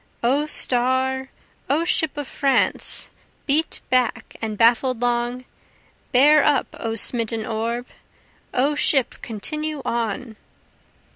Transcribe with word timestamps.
O 0.23 0.47
star! 0.47 1.29
O 1.69 1.85
ship 1.85 2.17
of 2.17 2.27
France, 2.27 3.11
beat 3.45 3.81
back 3.91 4.35
and 4.41 4.57
baffled 4.57 4.99
long! 4.99 5.45
Bear 6.11 6.43
up 6.43 6.65
O 6.79 6.95
smitten 6.95 7.45
orb! 7.45 7.85
O 8.51 8.73
ship 8.73 9.21
continue 9.21 9.79
on! 9.85 10.37